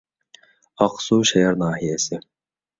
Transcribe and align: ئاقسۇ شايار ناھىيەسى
ئاقسۇ 0.85 1.21
شايار 1.33 1.61
ناھىيەسى 1.65 2.23